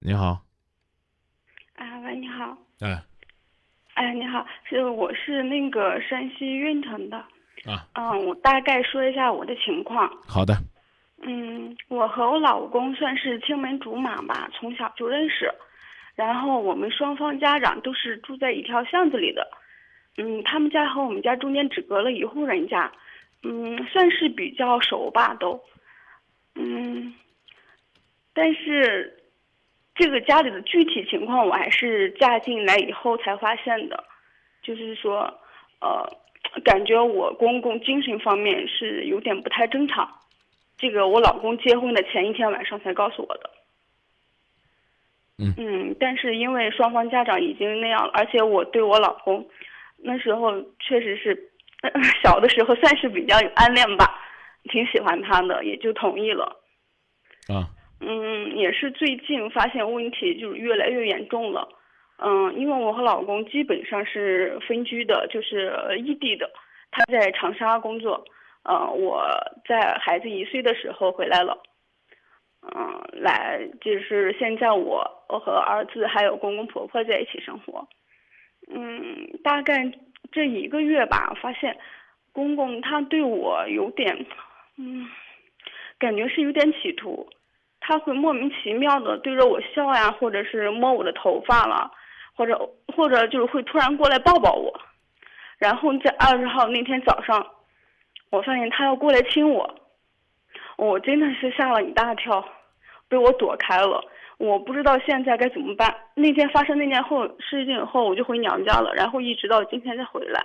[0.00, 0.40] 你好，
[1.74, 3.02] 啊，喂，你好，哎，
[3.94, 7.16] 哎，你好，是我是那个山西运城的，
[7.66, 10.54] 啊，嗯，我大概说一下我的情况，好的，
[11.22, 15.52] 嗯，我和我老公算是青梅竹马吧，从小就认识，
[16.14, 19.50] 然后我们双方家长都是住在一条巷子里的，
[20.16, 22.92] 嗯，他们家和我们家中间只隔了一户人家，
[23.42, 25.60] 嗯，算是比较熟吧都，
[26.54, 27.12] 嗯，
[28.32, 29.16] 但是。
[29.98, 34.04] 这个家里的具体情况，我还是嫁进来以后才发现的，
[34.62, 35.22] 就是说，
[35.80, 36.08] 呃，
[36.64, 40.08] 感觉我公公精神方面是有点不太正常，
[40.76, 43.50] 这个我老公结婚的前一天晚上才告诉我的。
[45.38, 49.44] 嗯嗯，但是因为双方家长已经那样了，而且我对我老公
[49.96, 51.50] 那时候确实是
[52.22, 54.20] 小的时候算是比较有暗恋吧，
[54.70, 56.56] 挺喜欢他的，也就同意了。
[57.48, 57.66] 啊。
[58.00, 61.68] 嗯，也是最近发现问题就是越来越严重了。
[62.18, 66.50] 嗯，因为我和老公基本上是分居的，就是异地的。
[66.90, 68.24] 他在长沙工作，
[68.64, 69.24] 呃，我
[69.66, 71.62] 在孩子一岁的时候回来了。
[72.62, 77.86] 嗯，来就是现在我我和儿子还有公公婆婆在一起生活。
[78.68, 79.92] 嗯，大概
[80.32, 81.76] 这一个月吧，发现
[82.32, 84.26] 公公他对我有点，
[84.76, 85.06] 嗯，
[85.98, 87.28] 感觉是有点企图。
[87.88, 91.90] 他会莫名其妙的对着我笑呀，或者是摸我的头发了，
[92.36, 94.78] 或者或者就是会突然过来抱抱我，
[95.56, 97.46] 然后在二十号那天早上，
[98.28, 99.74] 我发现他要过来亲我，
[100.76, 102.46] 我真的是吓了一大跳，
[103.08, 104.04] 被我躲开了。
[104.36, 105.96] 我不知道现在该怎么办。
[106.14, 110.44] 那天发生那件后事情以后，我就回娘家了，然后一直到今天才回来，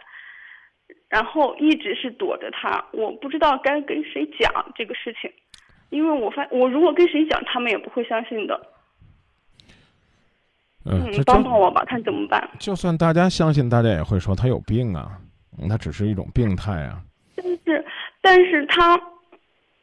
[1.09, 5.29] 然后一直是躲着他，我不知道该跟谁讲这个事情。
[5.93, 8.59] 因为我发，我如果跟谁讲，他们也不会相信的。
[10.85, 12.49] 嗯，帮帮我吧，看怎么办。
[12.59, 15.07] 就算大家相信，大家也会说他有病啊，
[15.69, 16.99] 他只是一种病态啊。
[17.35, 17.85] 但是，
[18.21, 18.99] 但是他，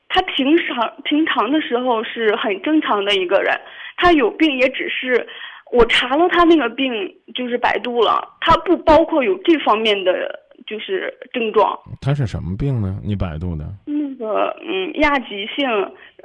[0.08, 3.58] 他平常平常的时候是很正常的一个人，
[3.96, 5.26] 他有病也只是
[5.72, 6.92] 我查了他那个病，
[7.34, 10.12] 就是百度了，他不包括有这方面的
[10.66, 11.78] 就是症状。
[12.00, 12.98] 他是什么病呢？
[13.02, 13.64] 你百度的？
[14.20, 15.66] 个嗯亚急性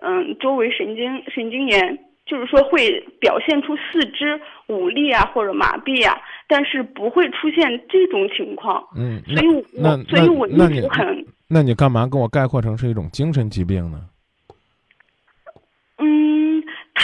[0.02, 6.16] 嗯周围神经神经炎，就是说会表现出四肢无力啊或者麻痹啊，
[6.48, 8.84] 但是不会出现这种情况。
[8.96, 9.48] 嗯，所以
[9.82, 11.26] 我所以我一直很。
[11.48, 14.00] 那你干嘛跟我概括成是一种精神疾病呢？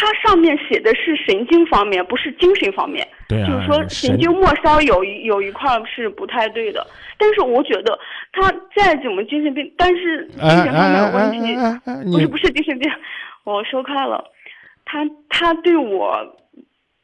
[0.01, 3.07] 嗯，它上面写的是神经方面，不是精神方面。
[3.29, 3.47] 对啊。
[3.47, 6.85] 就是说神经末梢有一有一块是不太对的。
[7.17, 7.97] 但是我觉得
[8.31, 11.56] 他再怎么精神病，但是精神方面有问题，
[12.12, 12.91] 不是不是精神病，
[13.44, 14.23] 我说开了，
[14.85, 16.35] 他他对我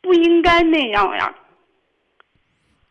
[0.01, 1.33] 不应该那样呀。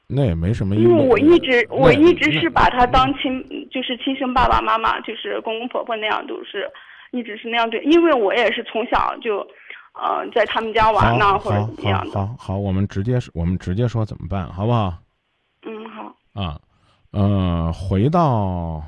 [0.08, 0.76] 那也没什么。
[0.76, 6.70] 因为我一直我一直是把他当亲，就是亲生爸爸妈妈，就是公公婆婆那样，都是
[7.10, 7.82] 一直是那样对。
[7.82, 9.44] 因为我也是从小就，
[9.96, 12.20] 呃，在他们家玩呢，或者怎么样的。
[12.20, 14.94] 好，好，我们直接我们直接说怎么办，好不好？
[15.66, 16.14] 嗯，好。
[16.34, 16.60] 啊。
[17.12, 18.82] 嗯，回到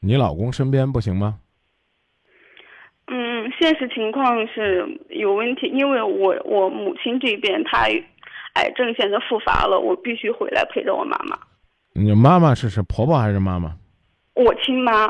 [0.00, 1.38] 你老公身边不行吗？
[3.06, 7.86] 嗯，现实情况是有问题，因为我我母亲这边她
[8.54, 11.38] 癌症现在复发了，我必须回来陪着我妈妈。
[11.94, 13.74] 你妈妈是是婆婆还是妈妈？
[14.34, 15.06] 我亲妈。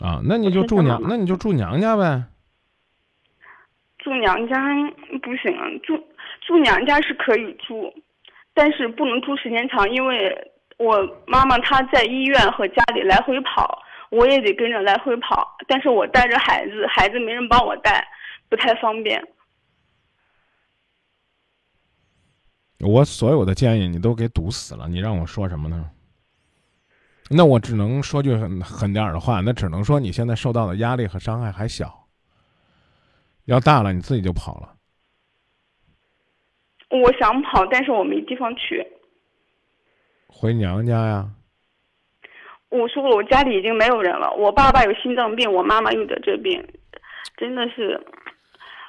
[0.00, 2.24] 啊，那你就住娘，那你就住娘家呗。
[4.06, 4.56] 住娘家
[5.20, 5.98] 不行啊，住
[6.46, 7.92] 住娘家是可以住，
[8.54, 10.52] 但是不能住时间长，因为。
[10.78, 15.56] 我妈妈她在医院和家里来回跑，我也得跟着来回跑。
[15.66, 18.06] 但是我带着孩子，孩子没人帮我带，
[18.50, 19.26] 不太方便。
[22.80, 25.90] 我所有的建议你都给堵死了，你让我说什么呢？
[27.30, 32.05] 那我只能说句狠狠点的话，那只能说你现在受到的压力和伤害还小，
[33.46, 34.74] 要大了你自己就跑了。
[36.90, 38.86] 我想跑，但是我没地方去。
[40.28, 41.30] 回娘家呀！
[42.68, 44.30] 我说了，我家里已经没有人了。
[44.32, 46.62] 我爸爸有心脏病，我妈妈又得这病，
[47.36, 48.04] 真的是。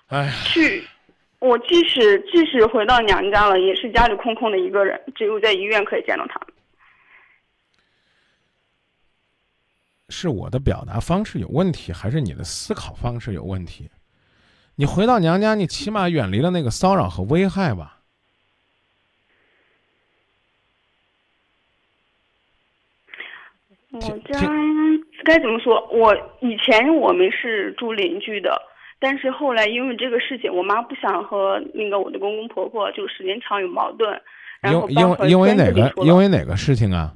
[0.07, 0.31] 哎。
[0.45, 0.83] 去，
[1.39, 6.39] 我即使即使回到娘家了，也是家里空空的一个人，只有在医院可以见到他。
[10.09, 13.89] 是我的表达方式有问题，还是你的思考方式有问题？
[14.79, 17.95] 你回到娘家，你起码远离了那个骚扰和危害吧。
[23.91, 24.39] 我家
[25.25, 25.83] 该怎么说？
[25.91, 28.61] 我以前我们是住邻居的，
[28.99, 34.21] 但是后来因为这个事情，我妈不想和那个我的公公婆婆就时间长有矛盾，
[34.61, 37.15] 然后因因为因为哪个因为哪个事情啊？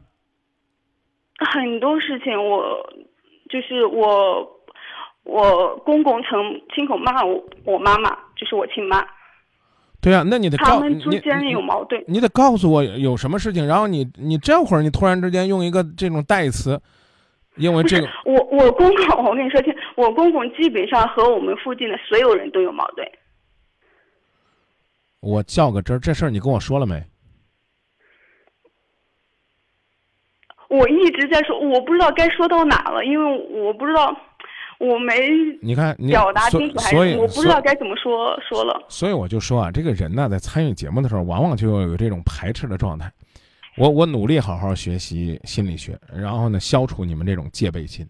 [1.38, 2.92] 很多事情，我
[3.50, 4.61] 就是我
[5.32, 9.02] 我公公曾亲口骂我我妈妈，就是我亲妈。
[10.02, 16.82] 对啊，那你得他们之间有矛盾，你得告诉我有什么事情，然后你你这会儿你突然之间用一个这种代词，
[17.56, 23.08] 因为这个我我公公，我跟你说清，我公公基本上和我们附近的所有人都有矛盾。
[25.20, 27.04] 我较个真儿，这事儿你跟我说了没？
[30.68, 34.18] 我一直在说，我不知道该说到哪了，因为我不知道。
[34.82, 35.14] 我没
[35.62, 38.84] 你看表达清楚，还是我不知道该怎么说说了。
[38.90, 43.12] 所以我就说啊，这个人呢，在参与节目的时候，往往就有这种排斥的状态。
[43.78, 48.08] 我我努力好好学习心理学，然后呢，消除你们这种戒备心。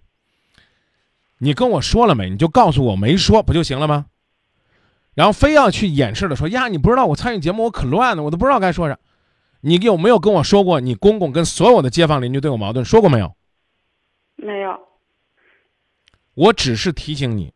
[1.39, 2.29] 你跟我说了没？
[2.29, 4.05] 你就告诉我没说，不就行了吗？
[5.13, 8.97] 然后非要去掩饰的说呀，你不知道我参与节目，我可乱了，我都不知道该说啥。
[9.59, 12.85] 你有没有跟我说过，你公公跟所有的街坊邻居都有矛盾？
[12.85, 13.35] 说过没有？
[14.37, 14.79] 没有。
[16.41, 17.53] 我只是提醒你，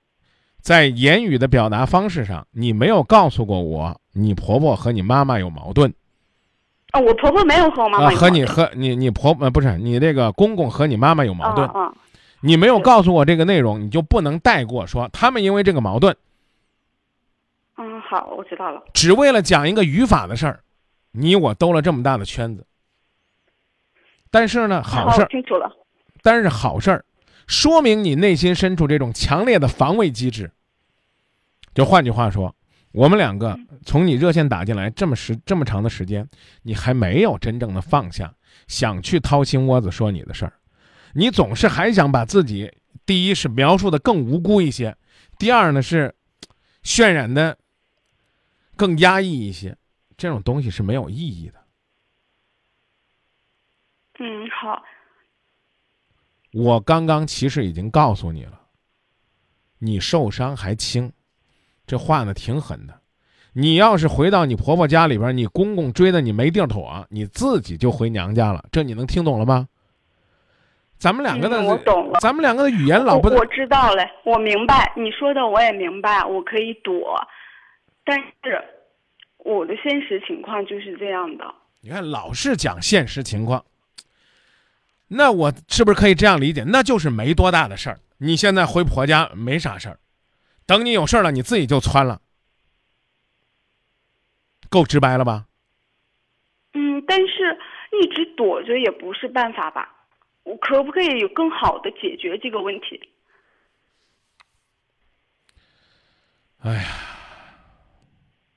[0.62, 5.92] 在言语的表达方式上，你没有告诉过我，你婆婆和你妈妈有矛盾。
[6.92, 11.68] 啊，我婆婆没有和我妈妈和你和你你婆呃不是你这个公公和你妈妈有矛盾。
[11.70, 11.92] 啊。
[12.42, 16.16] 你没有告诉我这个内容，你就不能带过说他们因为这个矛盾。
[17.78, 18.84] 嗯，好，我知道了。
[18.94, 20.60] 只为了讲一个语法的事儿，
[21.12, 22.64] 你我兜了这么大的圈子。
[24.30, 25.28] 但是呢，好事儿。
[25.30, 25.72] 清楚了。
[26.22, 27.04] 但是好事儿。
[27.48, 30.52] 说明你内心深处这种强烈的防卫机制。
[31.74, 32.56] 就换句话说，
[32.92, 36.28] 我们两个从你热线打进来这么时这么长的时间，
[36.64, 38.34] 你还没有真正的放下，
[38.68, 40.54] 想去掏心窝子说你的事儿，
[41.14, 42.72] 你总是还想把自己
[43.06, 44.96] 第一是描述的更无辜一些，
[45.38, 46.16] 第二呢是
[46.84, 47.58] 渲染的
[48.78, 49.78] 更压抑一些，
[50.16, 51.56] 这种东西是没有意义的。
[54.20, 54.82] 嗯，好。
[56.56, 58.62] 我刚刚其实已经告诉你了，
[59.78, 61.12] 你受伤还轻，
[61.86, 63.02] 这话呢挺狠的。
[63.52, 68.64] 你要是回到你婆婆家里边，你公公追的你没地儿躲，你自己就回娘家了。
[68.72, 69.68] 这你能听懂了吗？
[70.98, 72.22] 咱们两个的，我懂了。
[72.22, 77.20] 咱们两个的语言老不，我知道了，我明白你说的，我也明白，我可以躲，
[78.06, 78.64] 但是
[79.40, 81.44] 我的现实情况就是这样的。
[81.82, 83.62] 你看，老是讲现实情况。
[85.08, 86.64] 那我是不是可以这样理解？
[86.68, 88.00] 那就是没多大的事儿。
[88.18, 90.00] 你现在回婆家没啥事儿，
[90.66, 92.22] 等你有事儿了，你自己就窜了，
[94.70, 95.46] 够直白了吧？
[96.74, 97.58] 嗯，但是
[98.02, 99.96] 一直躲着也不是办法吧？
[100.44, 103.10] 我可不可以有更好的解决这个问题？
[106.62, 106.88] 哎呀，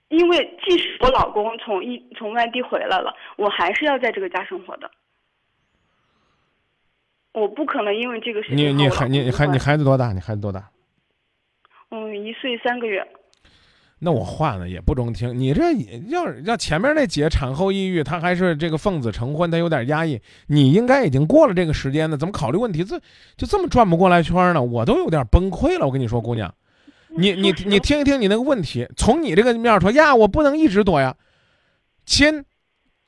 [0.08, 4.90] 因为即使我老公从一从外地回来了，我还是要在这个家生活的。
[7.38, 8.56] 我不可能因为这个事情。
[8.56, 10.12] 你你孩你你孩你孩子多大？
[10.12, 10.68] 你孩子多大？
[11.90, 13.06] 嗯，一岁三个月。
[14.00, 15.36] 那我换了也不中听。
[15.36, 15.72] 你这
[16.08, 20.20] 要要前面那姐产后抑郁，她还是这个奉子成婚，她有点压抑。
[20.46, 23.00] 你应该已经过了这个时间了，怎么考虑问题这
[23.36, 24.62] 就这么转不过来圈呢？
[24.62, 25.86] 我都有点崩溃了。
[25.86, 26.54] 我跟你说，姑娘，
[27.08, 31.16] 你你你听一听你那个问题，从你这个面说呀，我不能一直躲呀，
[32.06, 32.44] 亲，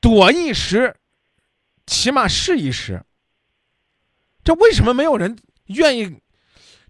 [0.01, 0.93] 躲一时，
[1.85, 3.01] 起码是一时。
[4.43, 5.35] 这为什么没有人
[5.67, 6.17] 愿意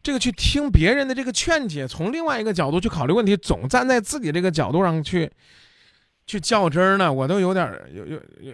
[0.03, 5.29] 这个去听别人的这个劝解，从另外一个角度去考虑问题，总站在自己这个角度上去
[6.25, 7.11] 去较真呢？
[7.11, 8.53] 我都有点有有有。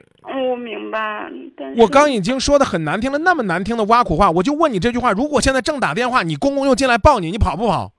[0.49, 1.29] 我明白，
[1.77, 7.93] 我刚已经说的很难听了，那么难听的挖苦话，我就问你这句话：如果现在正打电话，你公公又进来抱你，你跑不跑？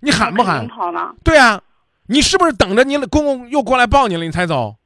[0.00, 0.66] 你喊不喊？
[0.66, 1.14] 跑呢？
[1.22, 1.62] 对啊，
[2.06, 4.76] 你是不是等着你公公又过来抱你了，你才走？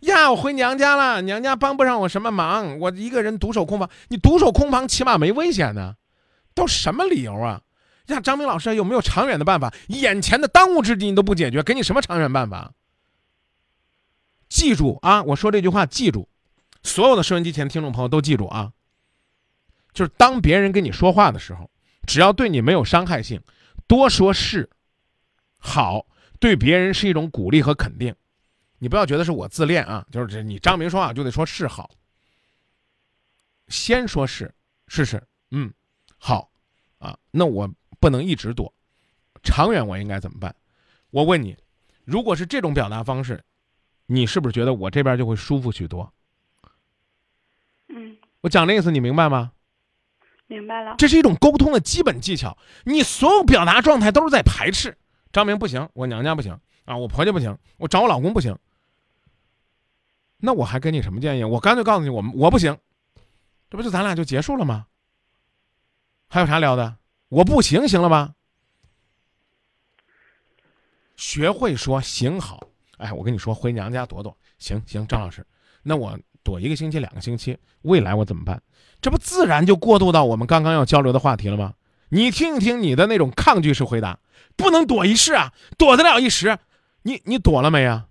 [0.00, 3.90] 呀，我回娘家了，娘家帮不上我什么忙，我一个人独守空房。
[4.08, 5.96] 你独守空房，起码没危险呢，
[6.54, 7.62] 都什么理由啊？
[8.06, 9.74] 呀，张明老师有没有长远的办法？
[9.88, 12.72] 眼前的当务之急你都不解决，给你什么长远办法？
[14.48, 16.28] 记住啊，我说这句话，记住，
[16.82, 18.72] 所有的收音机前听众朋友都记住啊，
[19.92, 21.68] 就是当别人跟你说话的时候，
[22.06, 23.42] 只要对你没有伤害性，
[23.86, 24.70] 多说是
[25.58, 26.06] 好，
[26.38, 28.14] 对别人是一种鼓励和肯定。
[28.78, 31.90] 你不要觉得是我自恋啊，就是这你张明说话就得说是好，
[33.68, 34.54] 先说是
[34.86, 35.72] 试试，嗯，
[36.18, 36.50] 好，
[36.98, 37.68] 啊，那我
[38.00, 38.72] 不能一直躲，
[39.42, 40.54] 长远我应该怎么办？
[41.10, 41.56] 我问你，
[42.04, 43.42] 如果是这种表达方式，
[44.06, 46.12] 你是不是觉得我这边就会舒服许多？
[47.88, 49.52] 嗯，我讲的意思你明白吗？
[50.46, 50.94] 明白了。
[50.96, 52.56] 这是一种沟通的基本技巧。
[52.84, 54.96] 你所有表达状态都是在排斥。
[55.30, 58.56] 张明不行，我娘家不行啊，我婆家不行，我找我老公不行。
[60.38, 61.44] 那我还给你什么建议？
[61.44, 62.76] 我干脆告诉你，我们我不行，
[63.68, 64.86] 这不就咱俩就结束了吗？
[66.28, 66.96] 还有啥聊的？
[67.28, 68.34] 我不行，行了吧？
[71.16, 72.68] 学会说行好。
[72.98, 75.46] 哎，我跟你说，回娘家躲躲，行行，张老师，
[75.82, 78.60] 那我躲一个星期、两个星期，未来我怎么办？
[79.00, 81.74] 这不自然就过渡到我们刚刚要交流的话题了吗？
[82.08, 84.18] 你听一听你的那种抗拒式回答，
[84.56, 86.58] 不能躲一世啊，躲得了一时，
[87.02, 88.07] 你你躲了没啊？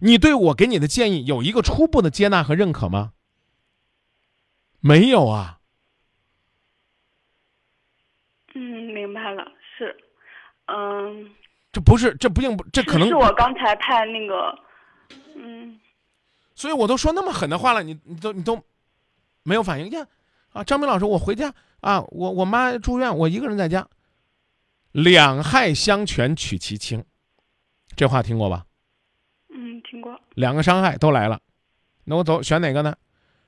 [0.00, 3.12] 你对我给你的建议有一个初步的接纳和认可吗？
[4.80, 5.60] 没有啊。
[8.54, 8.60] 嗯，
[8.92, 9.44] 明白了，
[9.76, 9.96] 是，
[10.66, 11.34] 嗯。
[11.72, 14.58] 这不是，这不并不，这可能是我刚才派那个，
[15.34, 15.78] 嗯，
[16.54, 18.64] 所以我都说那么狠的话了，你你都你都
[19.42, 20.06] 没有反应呀？
[20.52, 23.88] 啊，张明老师，我回家啊，我我妈住院，我一个人在家，
[24.92, 27.04] 两害相权取其轻，
[27.94, 28.65] 这话听过吧？
[29.86, 30.20] 嗯，听过。
[30.34, 31.40] 两个伤害都来了，
[32.04, 32.96] 那我走选哪个呢？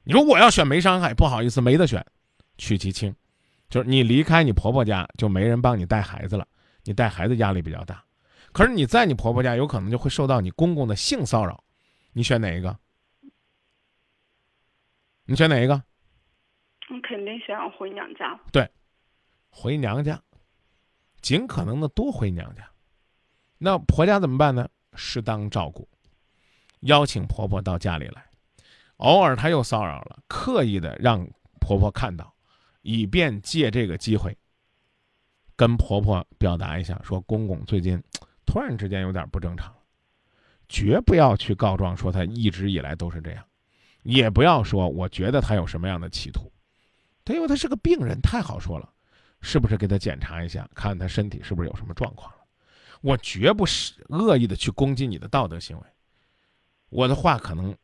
[0.04, 2.04] 你说我要选没伤害，不好意思，没得选，
[2.56, 3.14] 取其轻，
[3.68, 6.46] 就是你离开你婆婆家，就没人帮你带孩子了，
[6.84, 8.04] 你带孩子压力比较大。
[8.52, 11.62] 可是你在你婆婆家，有可能就会受到你公公的性骚扰，
[12.12, 12.78] 你选哪一个？
[15.24, 15.74] 你选哪一个？
[16.90, 18.38] 我肯定选回娘家。
[18.50, 18.70] 对，
[19.50, 20.22] 回娘家，
[21.20, 22.66] 尽可能的多回娘家。
[23.58, 24.66] 那婆家怎么办呢？
[24.94, 25.86] 适当照顾，
[26.80, 28.24] 邀请婆婆到家里来。
[28.96, 31.28] 偶尔她又骚扰了，刻意的让
[31.60, 32.34] 婆婆看到，
[32.82, 34.36] 以便借这个机会
[35.54, 38.02] 跟婆婆表达一下，说公公最近。
[38.44, 39.74] 突然之间有点不正常，
[40.70, 43.44] 绝不要去告状说他一直以来都是这样，
[44.04, 46.50] 也不要说我觉得他有什么样的企图，
[47.26, 48.90] 他因为他是个病人，太好说了，
[49.42, 52.38] 是不是给他检查一下，看他身体是不是有什么状况了？
[53.02, 55.84] 我绝不是恶意的去攻击你的道德行为，
[56.88, 57.74] 我的话可能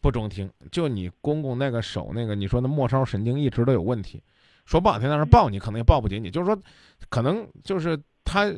[0.00, 4.22] 不中听，就你公公那个手那个，你说那末梢神经一直都有问题，
[4.64, 6.60] 说不好听，但是抱你可能也抱不紧你，就是说，
[7.08, 8.52] 可能就是他。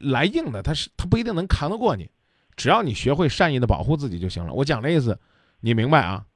[0.00, 2.10] 来硬的，他是他不一定能扛得过你，
[2.56, 4.52] 只要你学会善意的保护自己就行了。
[4.52, 5.18] 我讲这意思，
[5.60, 6.26] 你明白啊？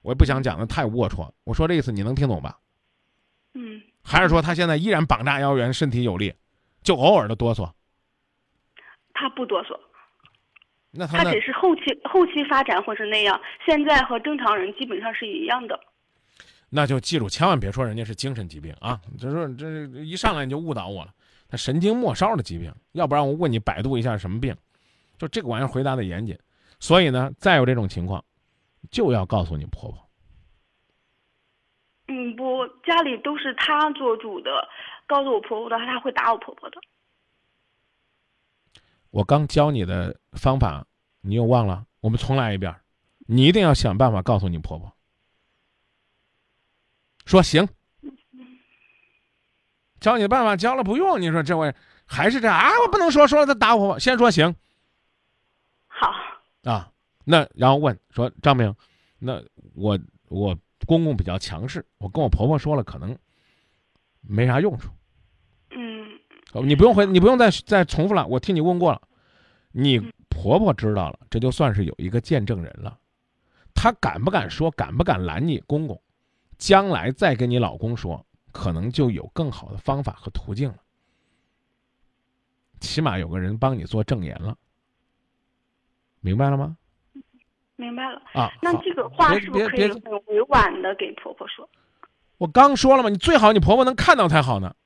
[0.00, 2.58] 我也不想讲的太龌龊，我说这意思你能听懂吧？
[3.52, 3.82] 嗯。
[4.02, 6.32] 还是说他现在依然膀大腰圆，身体有力，
[6.82, 7.70] 就偶尔的哆嗦？
[9.12, 9.78] 他不哆嗦。
[10.96, 15.78] 那他他只是后期后期发展或是那样，现在和正常人基本上是一样的。
[16.70, 19.00] 那就记住，千万别说人家是精神疾病啊！
[19.18, 21.12] 就说这一上来你就误导我了。
[21.48, 24.56] 他神经末梢的疾病，要不然我问你百度一下什么病，
[25.18, 26.36] 就这个玩意儿回答的严谨。
[26.80, 28.24] 所以呢，再有这种情况，
[28.90, 29.98] 就要告诉你婆婆。
[32.08, 34.68] 嗯，不，家里都是她做主的，
[35.06, 36.80] 告诉我婆婆的话，她会打我婆婆的。
[39.14, 40.84] 我刚教你的方法，
[41.20, 41.86] 你又忘了？
[42.00, 42.74] 我们重来一遍，
[43.28, 44.92] 你一定要想办法告诉你婆婆，
[47.24, 47.68] 说行。
[50.00, 51.72] 教你的办法教了不用，你说这位
[52.04, 52.68] 还是这样啊？
[52.84, 54.52] 我不能说说了他打我，先说行。
[55.86, 56.12] 好
[56.64, 56.90] 啊，
[57.22, 58.74] 那然后问说张明，
[59.20, 59.40] 那
[59.74, 59.96] 我
[60.28, 63.16] 我公公比较强势，我跟我婆婆说了可能
[64.22, 64.90] 没啥用处。
[66.54, 69.00] 嗯，你不用回，你不用再再重复了，我替你问过了。
[69.72, 72.98] 你婆婆知道了，这就算是有一个见证人了。
[73.74, 74.70] 她敢不敢说？
[74.70, 76.00] 敢不敢拦你公公？
[76.56, 78.24] 将来再跟你老公说。
[78.52, 80.76] 可能就有更好的方法和途径了，
[82.78, 84.56] 起码有个人帮你做证言了，
[86.20, 86.76] 明白了吗？
[87.74, 88.52] 明白了啊。
[88.62, 91.68] 那这个话是不是可以很委婉的给婆婆说？
[92.38, 94.76] 我刚说了嘛，你最好你婆婆能看到才好呢。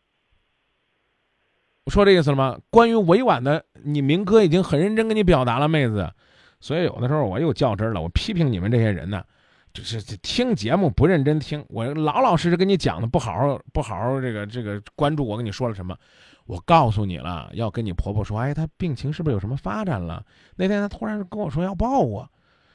[1.88, 2.58] 我说这意思了吗？
[2.68, 6.12] 关于委婉的，你明哥已经很认真跟你表达了，妹子。
[6.60, 9.24] 所以有的时候我又较真了，我批评你们这些人呢。
[9.72, 15.96] 就是听节目不认真听，我老老实实跟你讲的，不好好不好好这个这个关注我跟你说了什么，
[16.44, 20.22] 我告诉你了，要跟你婆婆说，哎，她病情是不是有什么发展了？
[20.56, 22.28] 那天她突然跟我说要抱我，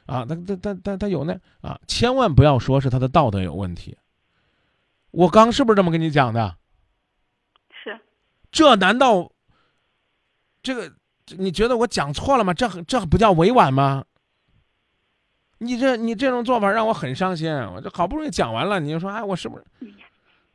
[0.08, 3.96] 啊，她她她她她有那啊，千万不要说是她的道德有问题。
[5.12, 6.56] 我刚是不是这么跟你讲的？
[8.54, 9.30] 是，这难道
[10.62, 10.94] 这个
[11.38, 12.54] 你觉得我讲错了吗？
[12.54, 14.06] 这这不叫委婉吗？
[15.58, 19.66] 你这你这种做法让我很伤心，我这好不容易讲完了，你就说哎，我是不是？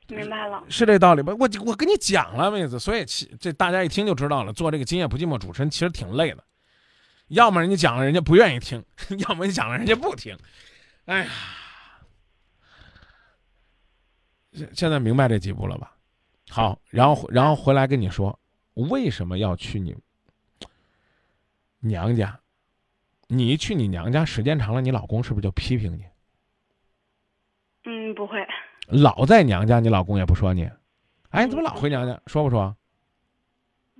[0.09, 1.35] 明白了，是这道理吧？
[1.39, 4.53] 我我跟你讲了，妹子，所以其这大家一听就知道了。
[4.53, 6.43] 做这个今夜不寂寞主持人其实挺累的，
[7.29, 8.83] 要么人家讲了人家不愿意听，
[9.29, 10.35] 要么你讲了人家不听，
[11.05, 11.31] 哎呀，
[14.53, 15.95] 现现在明白这几步了吧？
[16.51, 18.39] 好，然后然后回来跟你说，
[18.75, 19.97] 为什么要去你
[21.81, 22.41] 娘家？
[23.29, 26.05] 你一去你娘家时间长了，你老公是不是就批评你？
[27.85, 28.39] 嗯，不会。
[28.87, 30.71] 老在娘家，你老公也不说你。
[31.29, 32.19] 哎，你怎么老回娘家？
[32.27, 32.75] 说不说？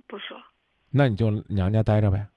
[0.07, 0.35] 不说。
[0.89, 2.27] 那你就娘家待着呗。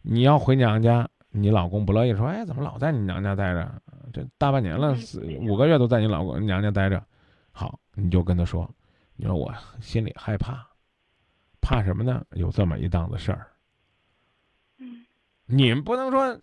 [0.00, 3.82] 你要回娘家，你老公不乐意，说：“哎，怎么老在你娘家待着？
[4.14, 7.04] 这大半年了，四五个月都在你老公娘家待着。”
[7.52, 8.70] 好，你就跟他说
[9.16, 10.66] ：“你说我心里害怕，
[11.60, 12.24] 怕什么呢？
[12.32, 13.50] 有这么一档子事儿。”
[14.78, 15.04] 嗯。
[15.46, 16.38] 你们不能说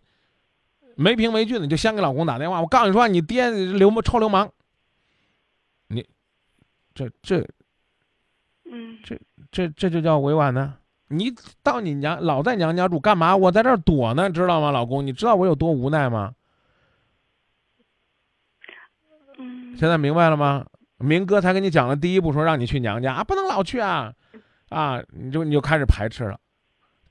[0.96, 2.62] 没凭没据的，就先给老公打电话。
[2.62, 4.52] 我告诉你说，你爹流氓臭流氓。
[5.88, 6.08] 你
[6.94, 7.48] 这这。
[8.66, 8.98] 嗯。
[9.04, 9.20] 这
[9.52, 10.78] 这这就叫委婉呢？
[11.10, 13.36] 你到你娘老在娘家住干嘛？
[13.36, 15.06] 我在这儿躲呢，知道吗，老公？
[15.06, 16.34] 你知道我有多无奈吗？
[19.38, 19.78] 嗯。
[19.78, 20.66] 现在明白了吗？
[21.04, 24.14] 明哥才跟你讲了第一步，说让你去娘家啊，不能老去啊，
[24.70, 26.40] 啊，你就你就开始排斥了。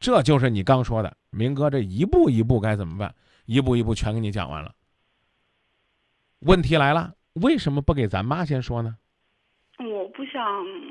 [0.00, 3.14] 这就是你刚说的，明哥这一步一步该怎么办？
[3.44, 4.74] 一步一步全给你讲完了。
[6.40, 8.96] 问题来了，为什么不给咱妈先说呢？
[9.78, 10.42] 我不想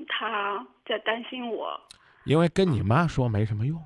[0.08, 1.80] 她再担心我。
[2.26, 3.82] 因为跟你妈说没什么用，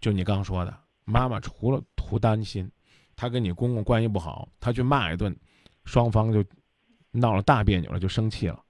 [0.00, 2.70] 就你刚说的，妈妈除了图担心，
[3.16, 5.36] 她跟你公公关系不好，她去骂一顿，
[5.84, 6.44] 双方就
[7.10, 8.62] 闹了大别扭了，就生气了。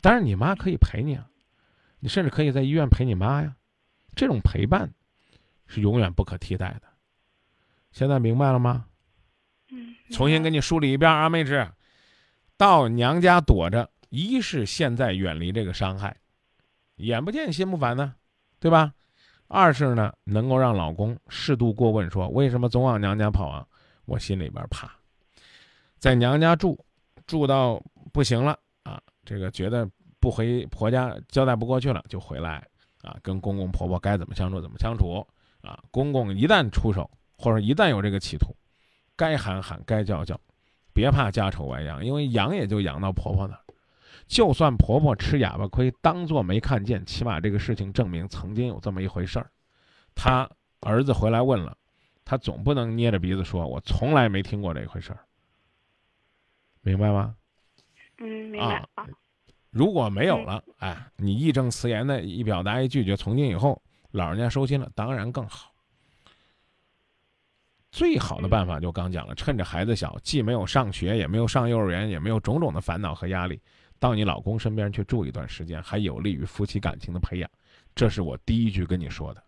[0.00, 1.28] 当然，你妈可以陪你啊，
[1.98, 3.56] 你甚至可以在医院陪你妈呀，
[4.14, 4.92] 这种陪伴
[5.66, 6.82] 是永远不可替代的。
[7.90, 8.86] 现在明白了吗？
[9.70, 9.94] 嗯。
[10.10, 11.70] 重新给你梳理一遍啊，妹纸，
[12.56, 13.90] 到娘家躲着。
[14.10, 16.16] 一是现在远离这个伤害，
[16.96, 18.14] 眼不见心不烦呢，
[18.58, 18.94] 对吧？
[19.48, 23.66] 二是呢，能够让老公适度过问，说为什么总往娘家跑啊？
[24.06, 24.90] 我心里边怕，
[25.98, 26.82] 在娘家住，
[27.28, 27.80] 住到
[28.12, 32.66] 不行了啊，这个觉得不回婆家交代不过去了，就回来
[33.02, 35.24] 啊，跟公公婆婆该怎么相处怎么相处
[35.60, 35.78] 啊。
[35.92, 38.48] 公公一旦出手，或者一旦有这个企图，
[39.14, 40.40] 该喊喊，该叫叫，
[40.92, 43.60] 别怕家丑外扬，因为养也就养到婆婆那儿。
[44.26, 49.50] 就算婆婆吃哑巴亏，当做没看见，起码这个事情证明曾经有这么一回事儿。
[50.14, 50.48] 他
[50.80, 51.76] 儿子回来问了，
[52.24, 55.20] 他总不能捏着鼻子说：“我从来没听过这回事儿。”
[56.88, 57.34] 明白吗？
[58.16, 59.06] 嗯，明白啊。
[59.70, 63.80] 如果没有了，哎，你义正辞严的一表达一拒绝，从今以后
[64.12, 65.70] 老人家收心了，当然更好。
[67.90, 73.60] 最好的办法就刚讲了，趁着孩子小，既没有上学，也没有上幼儿园，也没有种种的烦恼和压力。
[73.98, 77.50] 到你老公身边去住一段时间，还有利于夫妻感情的培养，
[77.94, 79.42] 这是我第一句跟你说的。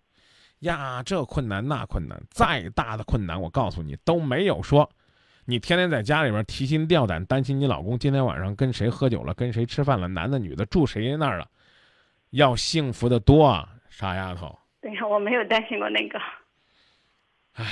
[0.61, 4.91] 呀，这困难那困难，再大的困难，我告诉你都没有说，
[5.45, 11.47] 你天天在家里边提心吊胆，担心你老公今天晚上跟谁喝酒了，跟谁吃饭了，男的女的住谁那儿了，
[12.31, 14.57] 要幸福的多啊，傻丫头。
[14.81, 16.19] 对呀，我没有担心过那个。
[17.55, 17.65] 唉，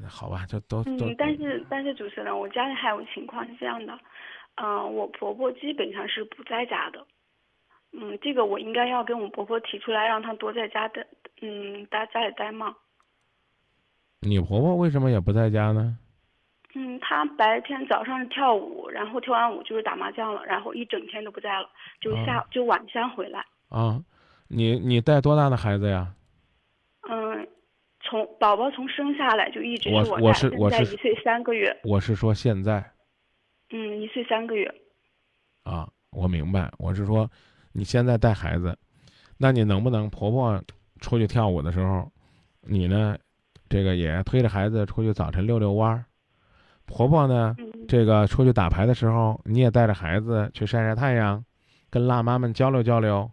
[0.00, 1.06] 那好吧，就都都。
[1.06, 3.98] 嗯，但是但是主持人，我家里还有情况是这样的。
[4.54, 7.04] 嗯，我婆婆基本上是不在家的。
[7.92, 11.06] 嗯，这个我应该要跟我婆婆提出来，让她多在家的，
[11.40, 12.74] 嗯，待家里待嘛？
[14.20, 15.98] 你婆婆为什么也不在家呢？
[16.74, 21.68] 嗯，他白天早上跳舞，然后跳完舞就是打麻将了，然后一整天都不在了，
[22.00, 23.44] 就下就晚上回来。
[23.70, 24.02] 啊，
[24.48, 26.14] 你你带多大的孩子呀？
[27.08, 27.48] 嗯，
[28.02, 31.74] 从宝宝从生下来就一直是我带，现在一岁三个月。
[31.84, 32.84] 我是说现在。
[33.70, 34.72] 嗯，一岁三个月。
[35.64, 36.70] 啊，我明白。
[36.78, 37.28] 我是说，
[37.72, 38.78] 你现在带孩子，
[39.38, 40.62] 那你能不能婆婆
[41.00, 42.10] 出去跳舞的时候，
[42.60, 43.16] 你呢，
[43.70, 46.04] 这个也推着孩子出去早晨遛遛弯儿？
[46.88, 47.54] 婆婆呢，
[47.86, 51.44] 这个出去打牌的时候，你也带着孩子去晒晒太阳，
[51.90, 53.30] 跟辣妈们交流交流。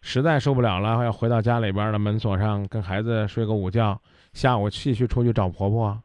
[0.00, 4.00] 实在受不了了，要回到家里边的门锁上，跟孩子睡个午觉，
[4.32, 6.00] 下午继续出去找婆婆。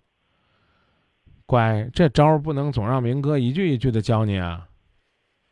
[1.46, 4.68] 乖，这招不能总让明哥一句一句的教你啊。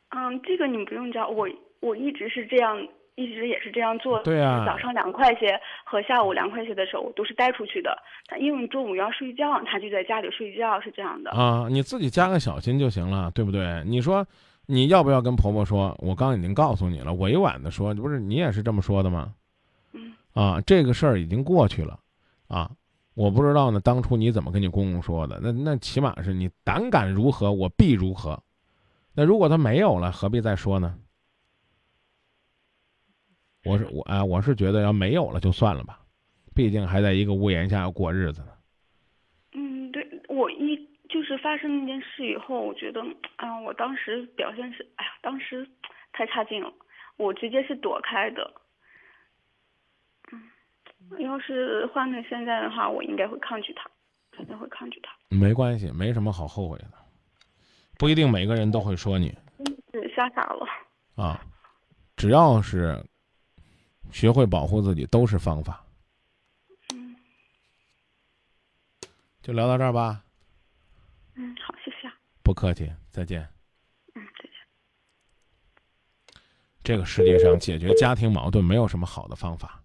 [0.10, 1.48] 嗯，这个你不用教我，
[1.82, 2.76] 我一直是这样，
[3.20, 4.20] 一直也是这样做。
[4.24, 4.64] 对啊。
[4.66, 7.98] 早上凉快些和下午凉快些的时候，我都是带出去的。
[8.28, 11.32] 他因为中午要睡觉，他就在家里睡觉，是这样的。
[11.32, 13.84] 啊，你自己加个小心就行了，对不对？
[13.86, 14.26] 你说
[14.68, 15.96] 你要不要跟婆婆说？
[16.00, 19.34] 我刚已经告诉你了，委婉的说，不是你也是这么说的吗？
[19.94, 20.14] 嗯。
[20.34, 22.00] 啊，这个事儿已经过去了，
[22.48, 22.72] 啊。
[23.16, 25.42] 我不知道呢，当初你怎么跟你公公说的？
[25.44, 28.42] 那那起码是你胆敢如何，我必如何。
[29.14, 30.96] 那如果他没有了，何必再说呢？
[33.65, 36.00] 我是我啊，我是觉得要没有了就算了吧，
[36.56, 38.48] 毕竟还在一个屋檐下要过日子呢。
[39.54, 40.78] 嗯，对，我一
[41.10, 41.58] 就是发。
[41.58, 43.02] 生那件事以后，我觉得，
[43.36, 45.67] 哎呀，我当时表现是，哎呀，当时
[46.13, 46.72] 太差劲了，
[47.17, 48.50] 我直接是躲开的。
[50.32, 50.41] 嗯，
[51.19, 53.91] 要是换成现在的话，我应该会抗拒他，
[54.32, 55.12] 肯定会抗拒他。
[55.36, 56.93] 没关系，没什么好后悔的，
[57.98, 59.38] 不一定每个人都会说你。
[59.91, 60.65] 真是吓傻了。
[61.15, 61.41] 啊，
[62.15, 63.04] 只要是
[64.12, 65.86] 学会保护自己，都是方法。
[66.93, 67.15] 嗯。
[69.41, 70.24] 就聊到这儿吧。
[71.36, 72.12] 嗯，好，谢谢。
[72.43, 73.41] 不客气，再见。
[74.15, 74.54] 嗯，再见。
[76.84, 79.84] 这个世界上解决家庭矛盾没有什么好的方法，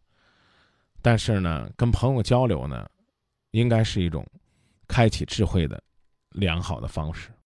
[1.03, 2.91] 但是呢，跟朋友交流呢，
[3.51, 4.27] 应该是一种
[4.89, 5.83] 开启智慧的
[6.31, 7.31] 良好的方式。